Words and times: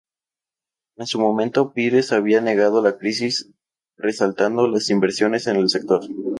En 0.95 1.05
su 1.05 1.19
momento, 1.19 1.73
Pires 1.73 2.11
había 2.11 2.41
negado 2.41 2.81
la 2.81 2.97
crisis, 2.97 3.51
resaltando 3.97 4.67
las 4.67 4.89
inversiones 4.89 5.45
en 5.45 5.57
el 5.57 5.69
sector. 5.69 6.01